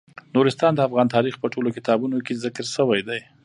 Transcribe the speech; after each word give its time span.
نورستان 0.35 0.71
د 0.75 0.79
افغان 0.87 1.07
تاریخ 1.15 1.35
په 1.39 1.47
ټولو 1.53 1.69
کتابونو 1.77 2.17
کې 2.25 2.41
ذکر 2.43 2.65
شوی 2.75 3.01
دی. 3.07 3.19